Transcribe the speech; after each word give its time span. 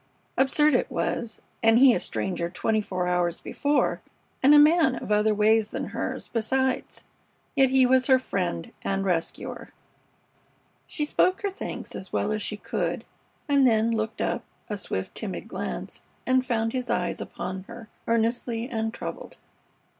Absurd 0.35 0.73
it 0.73 0.89
was, 0.89 1.43
and 1.61 1.77
he 1.77 1.93
a 1.93 1.99
stranger 1.99 2.49
twenty 2.49 2.83
hours 2.91 3.39
before, 3.39 4.01
and 4.41 4.51
a 4.55 4.57
man 4.57 4.95
of 4.95 5.11
other 5.11 5.35
ways 5.35 5.69
than 5.69 5.89
hers, 5.89 6.27
besides. 6.27 7.03
Yet 7.55 7.69
he 7.69 7.85
was 7.85 8.07
her 8.07 8.17
friend 8.17 8.71
and 8.81 9.05
rescuer. 9.05 9.69
She 10.87 11.05
spoke 11.05 11.43
her 11.43 11.51
thanks 11.51 11.93
as 11.93 12.11
well 12.11 12.31
as 12.31 12.41
she 12.41 12.57
could, 12.57 13.05
and 13.47 13.67
then 13.67 13.91
looked 13.91 14.21
up, 14.21 14.43
a 14.71 14.75
swift, 14.75 15.13
timid 15.13 15.47
glance, 15.47 16.01
and 16.25 16.43
found 16.43 16.73
his 16.73 16.89
eyes 16.89 17.21
upon 17.21 17.65
her 17.65 17.87
earnestly 18.07 18.67
and 18.67 18.91
troubled. 18.91 19.37